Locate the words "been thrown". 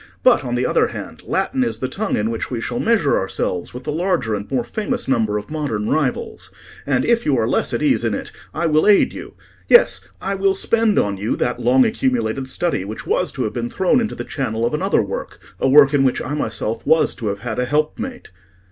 13.53-14.01